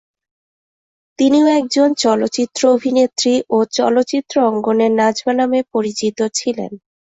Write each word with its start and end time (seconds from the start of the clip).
তিনিও 1.19 1.47
একজন 1.59 1.89
চলচ্চিত্র 2.03 2.61
অভিনেত্রী 2.69 3.33
ও 3.49 3.57
চলচ্চিত্র 3.71 4.35
অঙ্গনে 4.43 4.87
নাজমা 4.99 5.33
নামে 5.39 5.59
পরিচিত 5.73 6.19
ছিলেন। 6.33 6.71